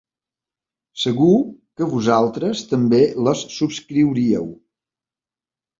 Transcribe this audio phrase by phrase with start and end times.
[1.01, 1.35] Segur
[1.81, 4.51] que vosaltres també les subscriuríeu.